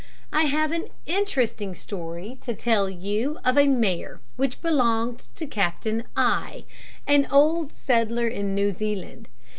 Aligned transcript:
I 0.33 0.45
have 0.45 0.71
an 0.71 0.87
interesting 1.05 1.75
story 1.75 2.39
to 2.41 2.55
tell 2.55 2.89
you 2.89 3.37
of 3.45 3.55
a 3.55 3.67
mare 3.67 4.19
which 4.35 4.59
belonged 4.59 5.19
to 5.35 5.45
Captain 5.45 6.05
I, 6.17 6.65
an 7.05 7.27
old 7.31 7.71
settler 7.71 8.27
in 8.27 8.55
New 8.55 8.71
Zealand. 8.71 9.27